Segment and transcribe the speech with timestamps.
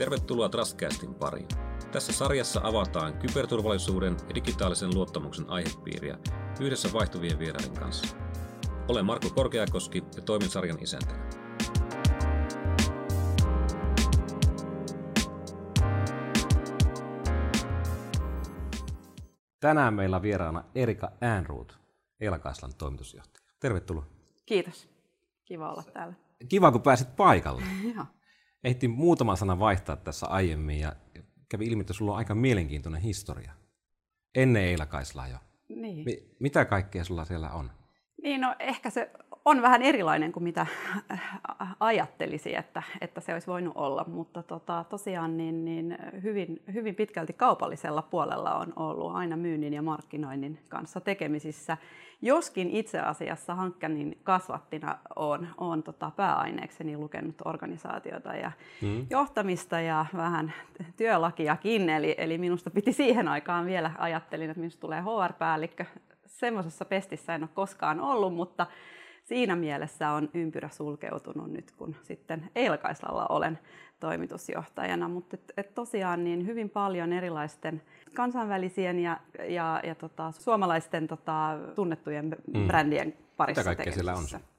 [0.00, 1.48] Tervetuloa Trustcastin pariin.
[1.92, 6.18] Tässä sarjassa avataan kyberturvallisuuden ja digitaalisen luottamuksen aihepiiriä
[6.60, 8.16] yhdessä vaihtuvien vieraiden kanssa.
[8.88, 11.30] Olen Marko Korkeakoski ja toimin sarjan isäntänä.
[19.60, 21.78] Tänään meillä on vieraana Erika Äänruut,
[22.20, 23.46] Eilakaislan toimitusjohtaja.
[23.60, 24.06] Tervetuloa.
[24.46, 24.88] Kiitos.
[25.44, 26.14] Kiva olla täällä.
[26.48, 27.62] Kiva, kun pääsit paikalle.
[27.94, 28.04] Joo.
[28.64, 30.96] Ehtin muutaman sanan vaihtaa tässä aiemmin ja
[31.48, 33.52] kävi ilmi, että sulla on aika mielenkiintoinen historia.
[34.34, 35.38] Ennen Eilakaislaa jo.
[35.68, 36.04] Niin.
[36.04, 37.70] Mi- mitä kaikkea sulla siellä on?
[38.22, 39.10] Niin, no ehkä se
[39.44, 40.66] on vähän erilainen kuin mitä
[41.80, 47.32] ajattelisi, että, että se olisi voinut olla, mutta tota, tosiaan niin, niin hyvin, hyvin pitkälti
[47.32, 51.76] kaupallisella puolella on ollut aina myynnin ja markkinoinnin kanssa tekemisissä.
[52.22, 59.06] Joskin itse asiassa hankkeen kasvattina on, on tota pääaineekseni lukenut organisaatiota ja mm.
[59.10, 60.52] johtamista ja vähän
[60.96, 65.84] työlakiakin, eli, eli minusta piti siihen aikaan vielä ajattelin, että minusta tulee HR-päällikkö.
[66.30, 68.66] Semmoisessa pestissä en ole koskaan ollut, mutta
[69.24, 73.58] siinä mielessä on ympyrä sulkeutunut nyt, kun sitten Eilakaislalla olen
[74.00, 75.08] toimitusjohtajana.
[75.08, 77.82] Mutta et, et tosiaan niin hyvin paljon erilaisten
[78.14, 82.66] kansainvälisien ja, ja, ja tota, suomalaisten tota, tunnettujen mm.
[82.66, 84.49] brändien parissa Mitä kaikkea siellä on?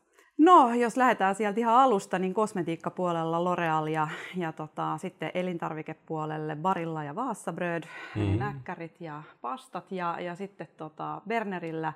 [0.41, 7.03] No, jos lähdetään sieltä ihan alusta, niin kosmetiikkapuolella L'Oreal ja, ja tota, sitten elintarvikepuolelle Barilla
[7.03, 7.83] ja Vaassabröd,
[8.15, 8.39] mm.
[8.39, 11.93] näkkärit ja pastat ja, ja sitten tota Bernerillä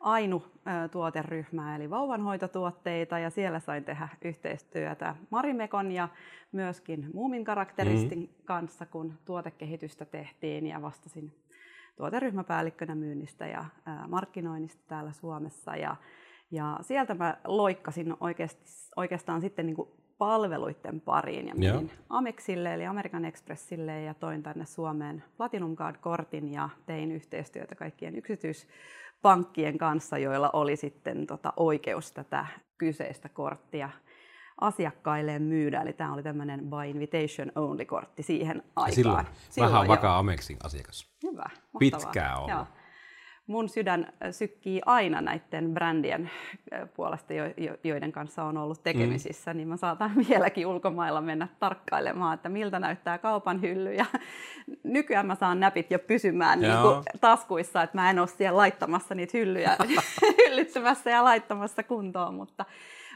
[0.00, 0.44] Ainu
[0.90, 6.08] tuoteryhmää eli vauvanhoitotuotteita ja siellä sain tehdä yhteistyötä Marimekon ja
[6.52, 8.44] myöskin Muumin karakteristin mm-hmm.
[8.44, 11.32] kanssa, kun tuotekehitystä tehtiin ja vastasin
[11.96, 13.64] tuoteryhmäpäällikkönä myynnistä ja
[14.08, 15.76] markkinoinnista täällä Suomessa.
[15.76, 15.96] Ja,
[16.52, 18.62] ja sieltä mä loikkasin oikeasti,
[18.96, 19.88] oikeastaan sitten niin kuin
[20.18, 26.68] palveluiden pariin ja menin Amexille eli American Expressille ja toin tänne Suomeen Platinum Card-kortin ja
[26.86, 28.68] tein yhteistyötä kaikkien yksityis
[29.22, 32.46] pankkien kanssa, joilla oli sitten tota oikeus tätä
[32.78, 33.90] kyseistä korttia
[34.60, 35.80] asiakkailleen myydä.
[35.80, 38.92] Eli tämä oli tämmöinen by invitation only kortti siihen aikaan.
[38.92, 41.14] Silloin, silloin vähän vakaa Amexin asiakas.
[41.22, 41.78] Hyvä, mahtavaa.
[41.78, 42.50] Pitkää ollut.
[42.50, 42.66] Joo
[43.52, 46.30] mun sydän sykkii aina näiden brändien
[46.94, 47.32] puolesta,
[47.84, 49.56] joiden kanssa on ollut tekemisissä, mm.
[49.56, 53.94] niin mä saatan vieläkin ulkomailla mennä tarkkailemaan, että miltä näyttää kaupan hylly.
[53.94, 54.04] Ja
[54.84, 59.14] nykyään mä saan näpit jo pysymään niin kuin taskuissa, että mä en ole siellä laittamassa
[59.14, 59.76] niitä hyllyjä
[60.46, 62.64] hyllyttämässä ja laittamassa kuntoon, mutta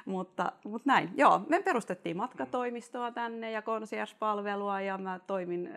[0.06, 1.41] mutta, mutta näin, joo.
[1.48, 5.70] Me perustettiin matkatoimistoa tänne ja concierge-palvelua ja mä toimin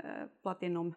[0.44, 0.94] Platinum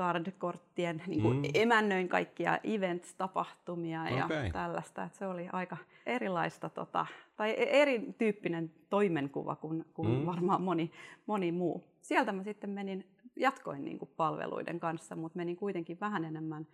[0.00, 1.42] card-korttien niin kuin mm.
[1.54, 4.46] emännöin kaikkia events-tapahtumia okay.
[4.46, 5.02] ja tällaista.
[5.04, 7.06] Että se oli aika erilaista tota,
[7.36, 10.26] tai erityyppinen toimenkuva kuin, kuin mm.
[10.26, 10.92] varmaan moni,
[11.26, 11.84] moni muu.
[12.00, 13.06] Sieltä mä sitten menin,
[13.36, 16.66] jatkoin niin kuin palveluiden kanssa, mutta menin kuitenkin vähän enemmän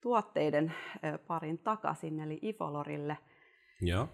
[0.00, 0.74] tuotteiden
[1.26, 3.18] parin takaisin, eli Ifolorille.
[3.82, 4.08] Ja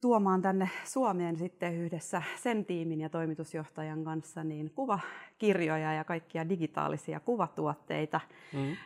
[0.00, 7.20] tuomaan tänne Suomeen sitten yhdessä sen tiimin ja toimitusjohtajan kanssa niin kuvakirjoja ja kaikkia digitaalisia
[7.20, 8.20] kuvatuotteita.
[8.52, 8.76] Mm.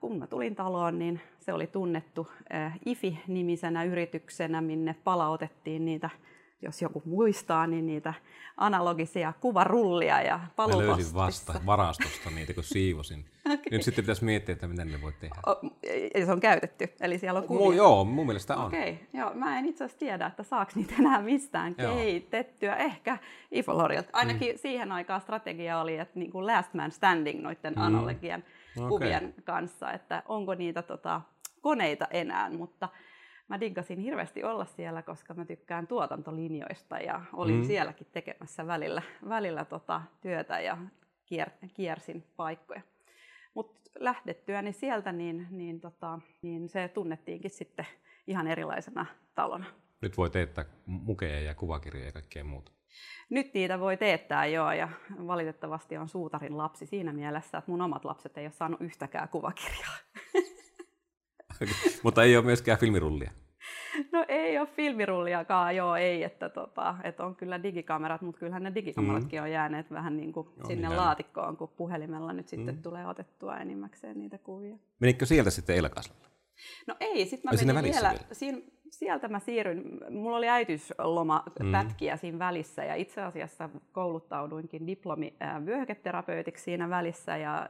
[0.00, 2.28] Kun mä tulin taloon, niin se oli tunnettu
[2.86, 6.10] IFI-nimisenä yrityksenä, minne palautettiin niitä
[6.62, 8.14] jos joku muistaa, niin niitä
[8.56, 10.90] analogisia kuvarullia ja palupostissa.
[10.90, 13.24] Mä löysin vasta varastosta niitä, kun siivosin.
[13.46, 13.64] okay.
[13.70, 15.36] Nyt sitten pitäisi miettiä, että miten ne voi tehdä.
[15.46, 15.60] O,
[16.24, 17.64] se on käytetty, eli siellä on kuvia.
[17.64, 18.66] Mu, joo, mun mielestä on.
[18.66, 19.20] Okei, okay.
[19.20, 21.94] joo, mä en itse asiassa tiedä, että saako niitä enää mistään joo.
[21.94, 22.76] keitettyä.
[22.76, 23.18] Ehkä
[23.50, 24.08] Ifolorilta.
[24.12, 24.58] Ainakin mm.
[24.58, 27.82] siihen aikaan strategia oli, että niin kuin last man standing noiden mm.
[27.82, 28.44] analogian
[28.76, 28.88] okay.
[28.88, 31.20] kuvien kanssa, että onko niitä tota,
[31.60, 32.88] koneita enää, mutta
[33.48, 37.64] mä diggasin hirveästi olla siellä, koska mä tykkään tuotantolinjoista ja olin mm.
[37.64, 40.78] sielläkin tekemässä välillä, välillä tota työtä ja
[41.26, 42.80] kier, kiersin paikkoja.
[43.54, 47.86] Mutta lähdettyäni sieltä, niin, niin, tota, niin se tunnettiinkin sitten
[48.26, 49.66] ihan erilaisena talona.
[50.00, 52.72] Nyt voi teettää mukeja ja kuvakirjoja ja kaikkea muuta.
[53.30, 54.88] Nyt niitä voi teettää joo, ja
[55.26, 59.96] valitettavasti on suutarin lapsi siinä mielessä, että mun omat lapset ei ole saanut yhtäkään kuvakirjaa.
[62.02, 63.30] Mutta ei ole myöskään filmirullia.
[64.12, 68.74] No ei ole filmirulliakaan, joo ei, että, tota, että on kyllä digikamerat, mutta kyllähän ne
[68.74, 69.42] digikameratkin mm.
[69.42, 72.82] on jääneet vähän niin kuin joo, sinne niin laatikkoon, kun puhelimella nyt sitten mm.
[72.82, 74.76] tulee otettua enimmäkseen niitä kuvia.
[75.00, 76.33] Menikö sieltä sitten Eilakaslalle?
[76.86, 78.24] No ei, sitten mä menin vielä, vielä?
[78.32, 78.58] siinä,
[78.90, 81.72] sieltä mä siirryin, mulla oli äitiysloma Mm.
[81.72, 87.68] pätkiä siinä välissä ja itse asiassa kouluttauduinkin diplomi äh, vyöhyketerapeutiksi siinä välissä ja äh,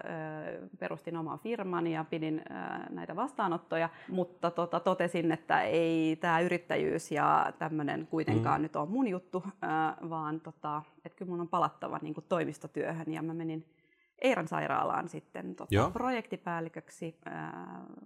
[0.78, 7.10] perustin oman firman ja pidin äh, näitä vastaanottoja, mutta tota, totesin, että ei tämä yrittäjyys
[7.12, 8.62] ja tämmöinen kuitenkaan Mm.
[8.62, 13.12] nyt ole mun juttu, äh, vaan tota, että kyllä mun on palattava niin kuin toimistotyöhön
[13.12, 13.64] ja mä menin
[14.22, 15.90] Eiran sairaalaan sitten tota, Joo.
[15.90, 17.52] projektipäälliköksi äh,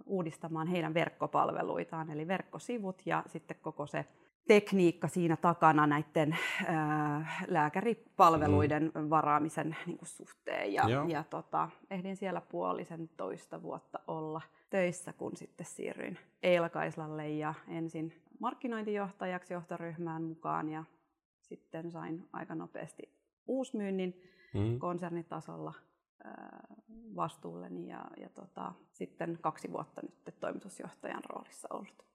[0.05, 4.05] uudistamaan heidän verkkopalveluitaan, eli verkkosivut ja sitten koko se
[4.47, 6.37] tekniikka siinä takana näiden
[6.69, 9.09] äh, lääkäripalveluiden mm.
[9.09, 10.73] varaamisen niin kuin suhteen.
[10.73, 11.05] Ja, Joo.
[11.07, 17.53] ja tota, ehdin siellä puolisen toista vuotta olla töissä, kun sitten siirryin Eila Kaislalle ja
[17.67, 20.83] ensin markkinointijohtajaksi johtoryhmään mukaan ja
[21.41, 23.13] sitten sain aika nopeasti
[23.47, 24.21] uusmyynnin
[24.53, 24.79] Mm.
[24.79, 25.88] konsernitasolla ää,
[27.15, 32.05] vastuulleni ja, ja tota, sitten kaksi vuotta nyt toimitusjohtajan roolissa ollut.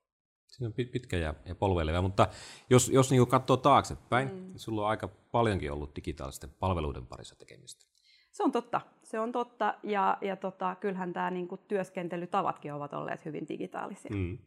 [0.47, 2.29] Siinä on pit- pitkä ja, ja polveileva, mutta
[2.71, 4.35] jos, jos niin katsoo taaksepäin, mm.
[4.35, 7.87] Niin sulla on aika paljonkin ollut digitaalisten palveluiden parissa tekemistä.
[8.33, 13.25] Se on totta, se on totta ja, ja tota, kyllähän tämä niinku, työskentelytavatkin ovat olleet
[13.25, 14.11] hyvin digitaalisia.
[14.15, 14.39] Mm.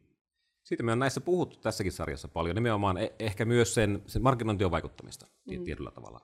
[0.64, 4.72] Siitä me on näissä puhuttu tässäkin sarjassa paljon, nimenomaan e- ehkä myös sen, sen markkinointion
[4.72, 5.26] vaikuttamista.
[5.26, 5.64] Mm.
[5.64, 6.22] tietyllä tavalla.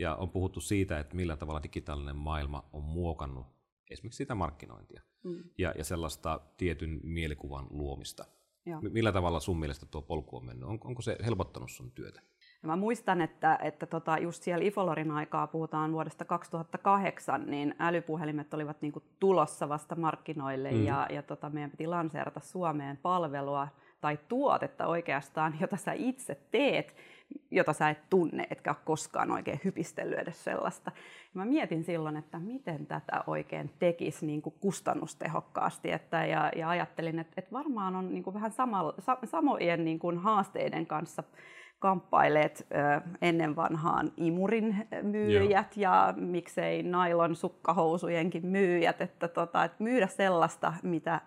[0.00, 3.46] Ja on puhuttu siitä, että millä tavalla digitaalinen maailma on muokannut
[3.90, 5.44] esimerkiksi sitä markkinointia Mm.
[5.58, 8.24] ja, ja sellaista tietyn mielikuvan luomista.
[8.66, 8.80] Joo.
[8.80, 10.68] Millä tavalla sun mielestä tuo polku on mennyt?
[10.68, 12.20] On, onko se helpottanut sun työtä?
[12.62, 18.54] Ja mä muistan, että, että tota, just siellä Ifolorin aikaa, puhutaan vuodesta 2008, niin älypuhelimet
[18.54, 20.84] olivat niinku tulossa vasta markkinoille Mm.
[20.84, 23.68] ja, ja tota, meidän piti lanseerata Suomeen palvelua
[24.00, 26.96] tai tuotetta oikeastaan, jota sä itse teet,
[27.50, 30.92] jota sä et tunne, etkä ole koskaan oikein hypistellyt edes sellaista.
[30.94, 36.68] Ja mä mietin silloin, että miten tätä oikein tekisi niin kuin kustannustehokkaasti, että, ja, ja
[36.68, 41.22] ajattelin, että, että varmaan on niin kuin vähän samalla, sa, samojen niin kuin haasteiden kanssa
[41.78, 50.06] kamppaileet ö, ennen vanhaan imurin myyjät ja miksei nailon sukkahousujenkin myyjät, että, tota, että myydä
[50.06, 51.20] sellaista, mitä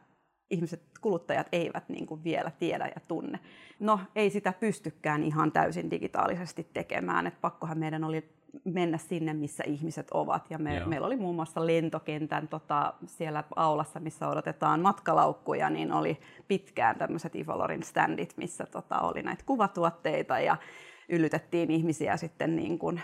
[0.54, 3.40] ihmiset, kuluttajat eivät niin kuin vielä tiedä ja tunne.
[3.80, 8.30] No ei sitä pystykään ihan täysin digitaalisesti tekemään, että pakkohan meidän oli
[8.64, 10.52] mennä sinne, missä ihmiset ovat.
[10.52, 10.88] Ja me, Joo.
[10.88, 17.36] meillä oli muun muassa lentokentän tota, siellä aulassa, missä odotetaan matkalaukkuja, niin oli pitkään tämmöiset
[17.36, 20.58] Ivalorin standit, missä tota, oli näitä kuvatuotteita ja
[21.10, 23.02] yllytettiin ihmisiä sitten niin kuin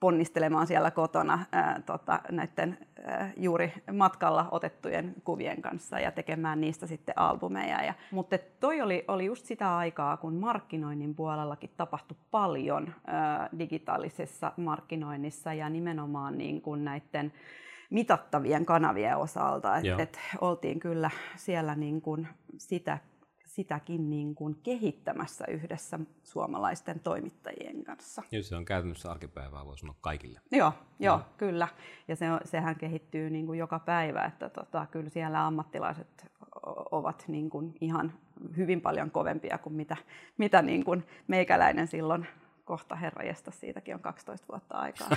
[0.00, 6.86] ponnistelemaan siellä kotona ää, tota, näiden ää, juuri matkalla otettujen kuvien kanssa ja tekemään niistä
[6.86, 7.84] sitten albumeja.
[7.84, 14.52] Ja, mutta toi oli, oli just sitä aikaa, kun markkinoinnin puolellakin tapahtui paljon ää, digitaalisessa
[14.56, 17.32] markkinoinnissa ja nimenomaan niin kuin näiden
[17.90, 19.76] mitattavien kanavien osalta.
[19.76, 19.98] Et, Joo.
[19.98, 22.28] et oltiin kyllä siellä niin kuin
[22.58, 22.98] sitä,
[23.58, 28.22] sitäkin niin kuin kehittämässä yhdessä suomalaisten toimittajien kanssa.
[28.30, 30.40] Ja se on käytännössä arkipäivää, voi sanoa kaikille.
[30.52, 31.68] Joo, joo kyllä.
[32.08, 36.26] Ja se, on- sehän kehittyy niin kuin joka päivä, että tota, kyllä siellä ammattilaiset
[36.90, 38.12] ovat niin kuin ihan
[38.56, 39.96] hyvin paljon kovempia kuin mitä,
[40.36, 42.26] mitä niin kuin meikäläinen silloin
[42.64, 45.08] kohta herra siitäkin on 12 vuotta aikaa.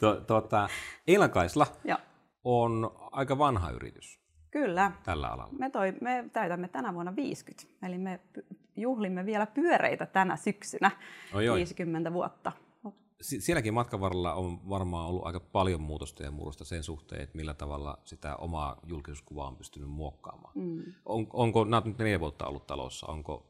[0.26, 0.68] Tuota,
[1.06, 1.98] Eilakaisla ja,
[2.44, 4.19] on aika vanha yritys
[4.50, 4.92] kyllä.
[5.04, 5.52] tällä alalla.
[5.58, 8.20] Me, toi, me täytämme tänä vuonna 50, eli me
[8.76, 10.90] juhlimme vielä pyöreitä tänä syksynä,
[11.34, 11.56] Oi, oi.
[11.58, 12.52] 50 vuotta.
[13.20, 17.36] Si- Sielläkin matkan varrella on varmaan ollut aika paljon muutosta ja murrosta sen suhteen, että
[17.36, 20.52] millä tavalla sitä omaa julkisuuskuvaa on pystynyt muokkaamaan.
[20.54, 20.82] Mm.
[21.06, 23.46] On, onko, nämä nyt neljä vuotta ollut talossa, onko,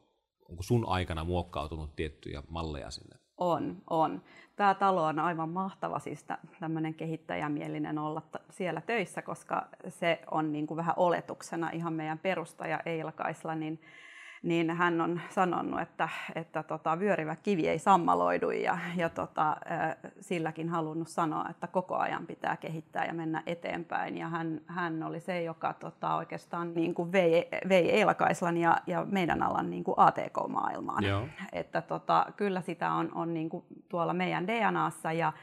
[0.49, 3.15] onko sun aikana muokkautunut tiettyjä malleja sinne?
[3.41, 4.21] On, on.
[4.55, 6.25] Tämä talo on aivan mahtava, siis
[6.59, 12.79] tämmöinen kehittäjämielinen olla siellä töissä, koska se on niin kuin vähän oletuksena ihan meidän perustaja
[12.85, 13.81] Eila Kaisla, niin,
[14.43, 19.57] niin hän on sanonut, että, että tota, vyörivä kivi ei sammaloidu ja, ja tota,
[20.19, 24.17] silläkin halunnut sanoa, että koko ajan pitää kehittää ja mennä eteenpäin.
[24.17, 28.77] Ja hän, hän oli se, joka tota, oikeastaan niin kuin vei, vei Eila Kaislan ja,
[28.87, 31.27] ja meidän alan niin kuin ATK-maailmaan Joo.
[31.53, 35.33] että tota, kyllä sitä on, on niin kuin tuolla meidän DNAssa ja,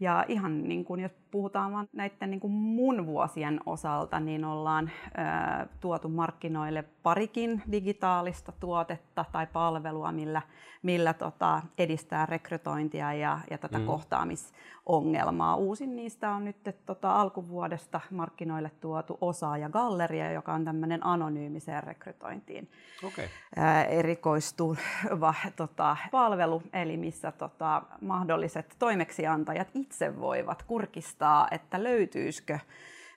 [0.00, 4.90] ja ihan niin kuin, jos puhutaan vaan näiden niin kuin mun vuosien osalta, niin ollaan
[5.16, 10.42] ää, tuotu markkinoille parikin digitaalista tuotetta tai palvelua, millä,
[10.82, 13.86] millä tota, edistää rekrytointia ja, ja tätä Mm.
[13.86, 15.56] kohtaamisongelmaa.
[15.56, 16.56] Uusin niistä on nyt
[16.86, 22.68] tota, alkuvuodesta markkinoille tuotu Osaaja Galleria, joka on tämmöinen anonyymiseen rekrytointiin
[23.06, 23.28] Okei.
[23.56, 31.19] ää, erikoistuva tota, palvelu, eli missä tota, mahdolliset toimeksiantajat itse voivat kurkistaa,
[31.50, 32.58] että löytyisikö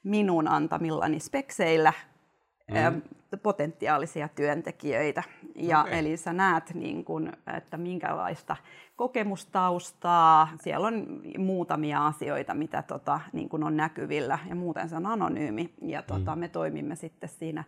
[0.04, 1.94] minun antamillani spekseillä
[2.72, 3.02] Mm.
[3.44, 5.24] potentiaalisia työntekijöitä.
[5.56, 5.94] Ja okay.
[5.94, 8.56] Eli sä näet, niin kun, että minkälaista
[8.96, 10.50] kokemustaustaa.
[10.62, 15.74] Siellä on muutamia asioita, mitä tota, niin kun on näkyvillä ja muuten se on anonyymi.
[15.82, 16.40] Ja tota, mm.
[16.40, 17.64] me toimimme sitten siinä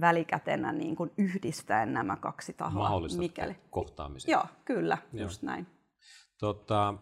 [0.00, 2.82] välikätenä niin kun yhdistäen nämä kaksi tahoa.
[2.82, 3.56] Mahdollista mikäli...
[3.70, 4.32] kohtaamisia.
[4.32, 5.22] Joo, kyllä, Joo.
[5.22, 5.66] just näin.
[6.40, 6.94] Tota,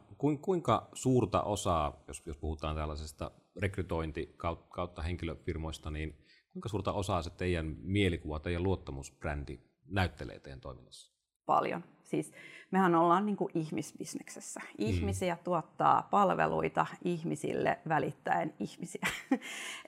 [0.43, 4.35] kuinka suurta osaa, jos, jos puhutaan tällaisesta rekrytointi
[4.69, 6.19] kautta henkilöfirmoista, niin
[6.53, 11.18] kuinka suurta osaa se teidän mielikuva, teidän luottamusbrändi näyttelee teidän toiminnassa?
[11.49, 11.85] Paljon.
[12.03, 12.33] Siis
[12.71, 14.61] mehän ollaan niin kuin ihmisbisneksessä.
[14.61, 14.75] Mm.
[14.79, 15.41] Ihmisiä mm.
[15.45, 19.07] tuottaa palveluita ihmisille välittäen ihmisiä.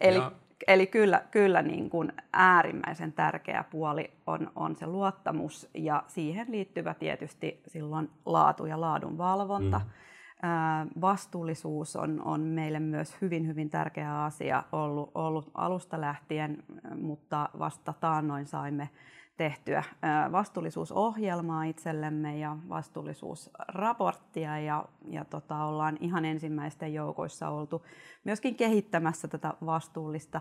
[0.00, 0.32] eli, ja.
[0.66, 6.94] eli kyllä, kyllä niin kuin äärimmäisen tärkeä puoli on, on se luottamus ja siihen liittyvä
[6.94, 9.78] tietysti silloin laatu ja laadunvalvonta.
[9.78, 9.90] Mm
[11.00, 16.62] Vastuullisuus on, on meille myös hyvin, hyvin tärkeä asia ollut, ollut alusta lähtien,
[17.00, 18.88] mutta vasta taannoin saimme
[19.40, 19.82] tehtyä
[20.32, 27.86] vastuullisuusohjelmaa itsellemme ja vastuullisuusraporttia ja, ja tota, ollaan ihan ensimmäisten joukoissa oltu
[28.24, 30.40] myöskin kehittämässä tätä vastuullista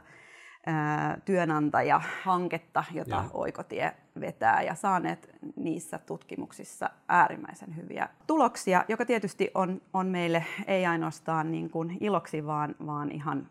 [1.26, 3.30] työnantajahanketta, jota ja.
[3.34, 10.86] Oikotie vetää ja saaneet niissä tutkimuksissa äärimmäisen hyviä tuloksia, joka tietysti on, on meille ei
[10.86, 13.50] ainoastaan niin kuin iloksi, vaan, vaan ihan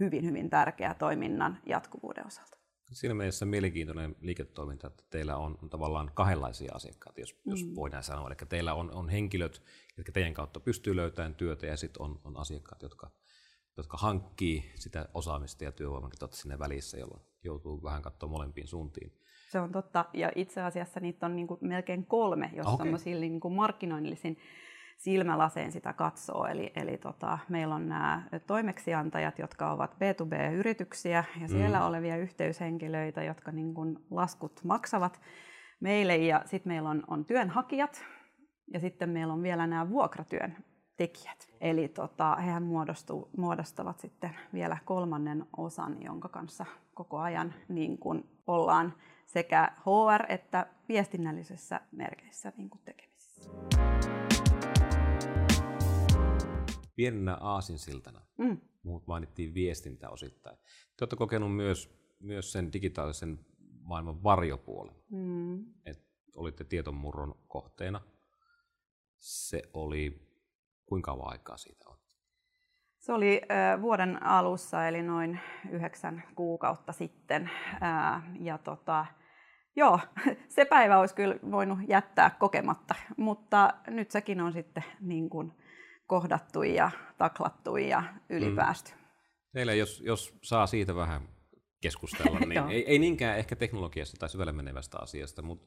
[0.00, 2.55] hyvin, hyvin tärkeä toiminnan jatkuvuuden osalta.
[2.92, 7.50] Siinä mielessä mielenkiintoinen liiketoiminta, että teillä on, tavallaan kahdenlaisia asiakkaita, jos, mm.
[7.50, 8.28] jos voidaan sanoa.
[8.28, 9.62] Eli teillä on, on henkilöt,
[9.96, 13.10] jotka teidän kautta pystyy löytämään työtä, ja sitten on, on asiakkaat, jotka
[13.76, 19.12] jotka hankkii sitä osaamista ja työvoimaa sinne välissä, jolloin joutuu vähän katsoa molempiin suuntiin.
[19.50, 22.92] Se on totta, ja itse asiassa niitä on niin melkein kolme, jos okay.
[23.04, 24.38] niin kuin markkinoinnisin
[24.96, 26.46] silmälaseen sitä katsoo.
[26.46, 31.86] Eli, eli tota, meillä on nämä toimeksiantajat, jotka ovat B2B-yrityksiä ja siellä mm.
[31.86, 35.20] olevia yhteyshenkilöitä, jotka niin kuin laskut maksavat
[35.80, 36.16] meille.
[36.16, 38.04] Ja sitten meillä on, on työnhakijat
[38.72, 40.56] ja sitten meillä on vielä nämä vuokratyön
[40.96, 41.48] tekijät.
[41.60, 48.24] Eli tota, hehän muodostu, muodostavat sitten vielä kolmannen osan, jonka kanssa koko ajan niin kun
[48.46, 48.94] ollaan
[49.26, 54.15] sekä HR- että viestinnällisessä merkeissä niin kun tekemisissä.
[56.96, 58.60] Pienenä aasinsiltana, mm.
[58.82, 60.56] muut mainittiin viestintä osittain.
[60.56, 63.38] Te olette kokenut myös, myös sen digitaalisen
[63.82, 64.96] maailman varjopuolen.
[65.10, 65.64] Mm.
[65.86, 68.00] Et olitte tietomurron kohteena.
[69.18, 70.26] Se oli
[70.86, 71.96] Kuinka kauan aikaa siitä on?
[72.98, 77.50] Se oli äh, vuoden alussa, eli noin yhdeksän kuukautta sitten.
[77.82, 79.06] Äh, ja tota,
[79.76, 80.00] joo,
[80.54, 85.52] se päivä olisi kyllä voinut jättää kokematta, mutta nyt sekin on sitten niin kuin
[86.06, 88.90] kohdattu ja taklattu ja ylipäästy.
[88.92, 88.98] Mm.
[89.52, 91.28] Teille, jos, jos saa siitä vähän
[91.80, 95.66] keskustella, niin ei, ei niinkään ehkä teknologiasta tai syvälle menevästä asiasta, mutta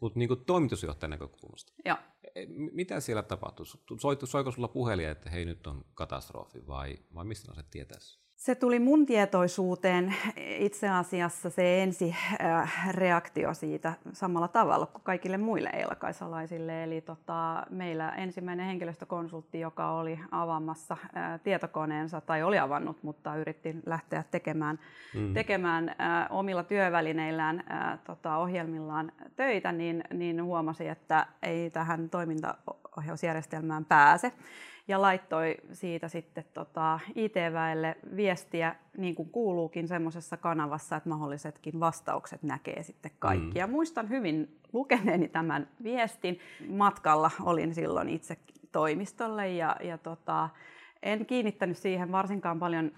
[0.00, 1.72] mutta niin toimitusjohtajan näkökulmasta.
[1.84, 1.96] Joo.
[2.34, 3.66] E, mitä siellä tapahtuu?
[4.00, 8.20] Soiko, soiko sulla puhelin, että hei nyt on katastrofi vai, vai mistä se tietäisi?
[8.38, 15.36] Se tuli mun tietoisuuteen itse asiassa se ensi äh, reaktio siitä samalla tavalla kuin kaikille
[15.36, 16.84] muille eilakaisalaisille.
[16.84, 23.76] Eli tota, meillä ensimmäinen henkilöstökonsultti, joka oli avaamassa äh, tietokoneensa tai oli avannut, mutta yritti
[23.86, 24.78] lähteä tekemään,
[25.14, 25.34] mm.
[25.34, 25.96] tekemään äh,
[26.30, 27.64] omilla työvälineillään,
[28.04, 34.32] tota, ohjelmillaan töitä, niin, niin huomasi, että ei tähän toimintaohjausjärjestelmään pääse
[34.88, 42.42] ja laittoi siitä sitten tota IT-väelle viestiä, niin kuin kuuluukin semmoisessa kanavassa, että mahdollisetkin vastaukset
[42.42, 43.46] näkee sitten kaikki.
[43.46, 43.56] Mm.
[43.56, 46.38] Ja muistan hyvin lukeneeni tämän viestin.
[46.68, 48.36] Matkalla olin silloin itse
[48.72, 50.48] toimistolle ja, ja tota,
[51.02, 52.92] en kiinnittänyt siihen varsinkaan paljon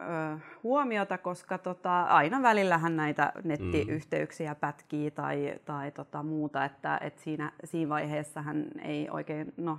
[0.00, 7.18] ö, huomiota, koska tota, aina välillähän näitä nettiyhteyksiä pätkii tai, tai tota muuta, että et
[7.18, 9.78] siinä, siinä vaiheessa hän ei oikein, no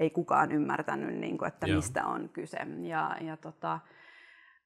[0.00, 1.76] ei kukaan ymmärtänyt, niin kuin, että Joo.
[1.76, 2.58] mistä on kyse.
[2.82, 3.78] Ja, ja tota,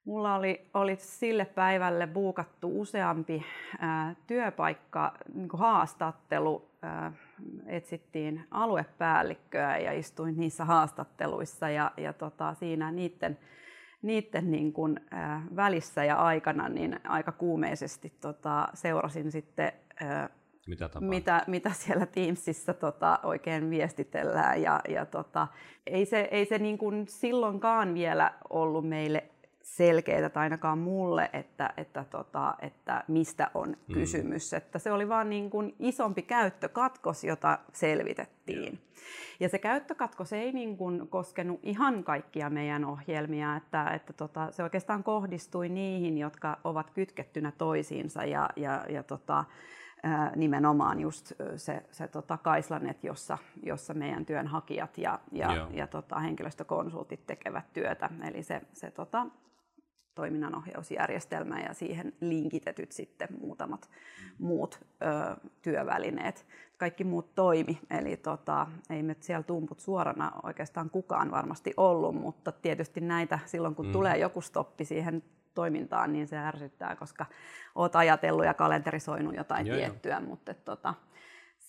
[0.04, 3.44] mulla oli, oli sille päivälle buukattu useampi
[3.78, 6.70] ää, työpaikka, niin kuin haastattelu.
[6.82, 7.12] Ää,
[7.66, 13.38] etsittiin aluepäällikköä ja istuin niissä haastatteluissa ja, ja tota, siinä niiden
[14.02, 19.72] niiden niin kuin, ää, välissä ja aikana niin aika kuumeisesti tota, seurasin sitten
[20.04, 20.30] ää,
[20.66, 24.62] mitä, mitä, mitä siellä Teamsissa tota, oikein viestitellään.
[24.62, 25.48] Ja, ja tota,
[25.86, 29.24] ei se, ei se niin kuin silloinkaan vielä ollut meille
[29.64, 33.94] selkeää, tai ainakaan mulle, että, että, tota, että mistä on mm.
[33.94, 34.54] kysymys.
[34.54, 38.78] Että se oli vaan niin kuin isompi käyttökatkos, jota selvitettiin.
[39.40, 44.62] Ja se käyttökatkos ei niin kuin koskenut ihan kaikkia meidän ohjelmia, että, että tota, se
[44.62, 49.44] oikeastaan kohdistui niihin, jotka ovat kytkettynä toisiinsa ja, ja, ja tota,
[50.36, 57.26] nimenomaan just se, se tota Kaislanet, jossa, jossa meidän työnhakijat ja, ja, ja tota, henkilöstökonsultit
[57.26, 58.10] tekevät työtä.
[58.24, 59.26] Eli se, se tota,
[60.14, 63.90] toiminnanohjausjärjestelmä ja siihen linkitetyt sitten muutamat
[64.38, 66.46] muut ö, työvälineet.
[66.78, 72.52] Kaikki muut toimi, eli tota, ei me siellä tumput suorana oikeastaan kukaan varmasti ollut, mutta
[72.52, 73.92] tietysti näitä silloin kun mm.
[73.92, 75.22] tulee joku stoppi siihen
[75.54, 77.26] toimintaan, niin se ärsyttää, koska
[77.74, 80.28] olet ajatellut ja kalenterisoinut jotain joo, tiettyä, joo.
[80.28, 80.94] mutta tota,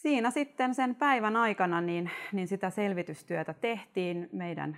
[0.05, 4.77] siinä sitten sen päivän aikana niin, niin sitä selvitystyötä tehtiin meidän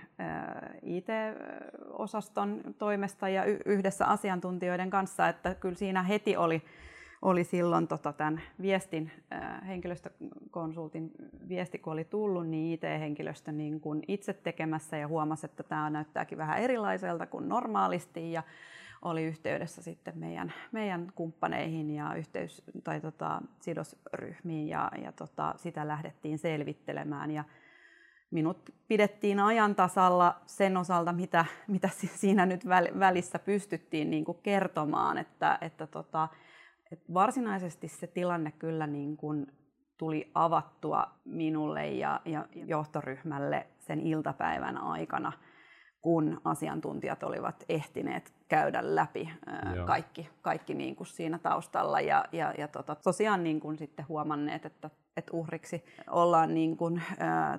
[0.82, 6.62] IT-osaston toimesta ja yhdessä asiantuntijoiden kanssa, että kyllä siinä heti oli,
[7.22, 9.10] oli silloin tota, tämän viestin,
[9.66, 11.10] henkilöstökonsultin
[11.48, 16.38] viesti, kun oli tullut, niin IT-henkilöstö niin kun itse tekemässä ja huomasi, että tämä näyttääkin
[16.38, 18.42] vähän erilaiselta kuin normaalisti ja
[19.02, 25.88] oli yhteydessä sitten meidän, meidän kumppaneihin ja yhteys, tai tota, sidosryhmiin ja, ja tota, sitä
[25.88, 27.30] lähdettiin selvittelemään.
[27.30, 27.44] Ja
[28.30, 31.88] minut pidettiin ajan tasalla sen osalta, mitä, mitä
[32.20, 32.66] siinä nyt
[32.98, 36.28] välissä pystyttiin niin kuin kertomaan, että, että, tota,
[36.92, 39.46] että varsinaisesti se tilanne kyllä niin kuin
[39.98, 45.32] tuli avattua minulle ja, ja johtoryhmälle sen iltapäivän aikana–
[46.00, 52.54] kun asiantuntijat olivat ehtineet käydä läpi ää, kaikki, kaikki niin kuin siinä taustalla ja, ja,
[52.58, 57.02] ja tota, tosiaan niin kuin sitten huomanneet, että, että uhriksi ollaan niin kuin,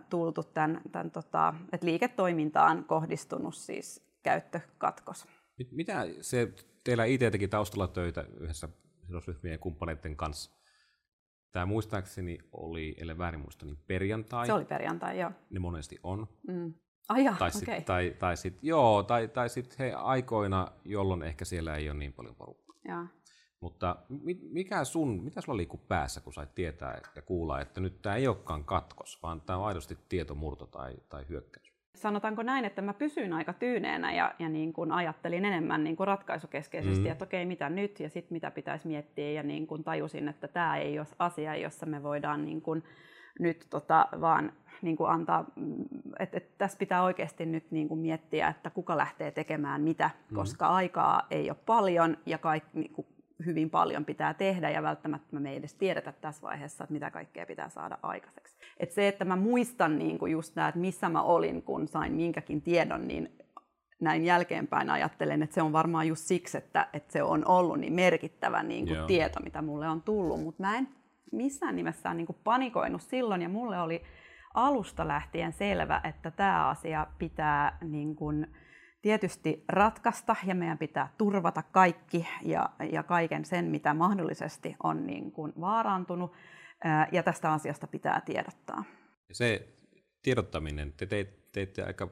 [0.10, 5.28] tultu tämän, tämän tota, että liiketoimintaan kohdistunut siis käyttökatkos.
[5.72, 6.54] Mitä se,
[6.84, 8.70] teillä IT teki taustalla töitä yhdessä
[9.08, 10.52] sidosryhmien ja kumppaneiden kanssa?
[11.52, 14.46] Tämä muistaakseni oli, ellei väärin muista, niin perjantai.
[14.46, 15.32] Se oli perjantai, joo.
[15.50, 16.28] Ne monesti on.
[16.48, 16.74] Mm.
[17.10, 17.82] Ai ja, tai, sit, okay.
[17.82, 22.14] tai, tai sit, joo, tai, tai sitten he aikoina, jolloin ehkä siellä ei ole niin
[22.14, 22.76] paljon porukkaa.
[22.88, 23.06] Ja.
[23.60, 23.96] Mutta
[24.52, 28.28] mikä sun, mitä sulla liikkuu päässä, kun sait tietää ja kuulla, että nyt tämä ei
[28.28, 31.74] olekaan katkos, vaan tämä on aidosti tietomurto tai, tai hyökkäys?
[31.96, 36.08] Sanotaanko näin, että mä pysyin aika tyyneenä ja, ja niin kuin ajattelin enemmän niin kuin
[36.08, 37.12] ratkaisukeskeisesti, mm.
[37.12, 40.78] että okei, mitä nyt ja sitten mitä pitäisi miettiä ja niin kuin tajusin, että tämä
[40.78, 42.84] ei ole asia, jossa me voidaan niin kuin
[43.40, 45.86] nyt tota, vaan niin kuin antaa, mm,
[46.20, 50.36] että, että tässä pitää oikeasti nyt niin kuin miettiä, että kuka lähtee tekemään mitä, mm.
[50.36, 53.08] koska aikaa ei ole paljon ja kaikki, niin kuin
[53.46, 57.46] hyvin paljon pitää tehdä ja välttämättä me ei edes tiedetä tässä vaiheessa, että mitä kaikkea
[57.46, 58.58] pitää saada aikaiseksi.
[58.78, 62.14] Et se, että mä muistan niin kuin just nämä, että missä mä olin, kun sain
[62.14, 63.38] minkäkin tiedon, niin
[64.02, 67.94] näin jälkeenpäin ajattelen, että se on varmaan just siksi, että, että se on ollut niin
[67.94, 70.88] merkittävä niin kuin tieto, mitä mulle on tullut, mutta mä en
[71.32, 74.04] missään nimessä niin kuin panikoinut silloin ja mulle oli
[74.54, 78.48] alusta lähtien selvä, että tämä asia pitää niin kuin
[79.02, 85.32] tietysti ratkaista ja meidän pitää turvata kaikki ja, ja kaiken sen, mitä mahdollisesti on niin
[85.32, 86.34] kuin vaarantunut
[87.12, 88.84] ja tästä asiasta pitää tiedottaa.
[89.32, 89.68] Se
[90.24, 91.06] tiedottaminen, te
[91.54, 92.10] teitte aika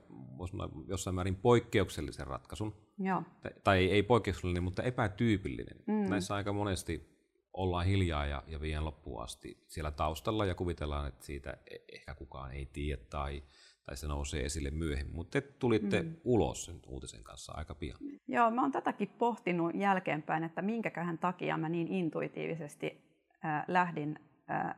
[0.88, 2.76] jossain määrin poikkeuksellisen ratkaisun.
[3.00, 3.24] Joo.
[3.64, 5.78] Tai ei poikkeuksellinen, mutta epätyypillinen.
[5.88, 6.10] Mm.
[6.10, 7.17] Näissä aika monesti
[7.58, 12.15] ollaan hiljaa ja, ja vien loppuun asti siellä taustalla ja kuvitellaan, että siitä e, ehkä
[12.15, 13.43] kukaan ei tiedä tai,
[13.86, 15.15] tai se nousee esille myöhemmin.
[15.15, 16.15] Mutta te tulitte mm.
[16.24, 17.98] ulos sen uutisen kanssa aika pian.
[18.28, 24.20] Joo, mä oon tätäkin pohtinut jälkeenpäin, että minkäköhän takia mä niin intuitiivisesti äh, lähdin
[24.52, 24.76] äh,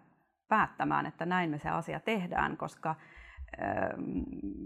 [0.48, 2.98] päättämään, että näin me se asia tehdään, koska äh,